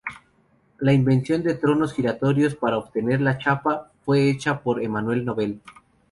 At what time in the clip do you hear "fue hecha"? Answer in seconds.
4.03-4.61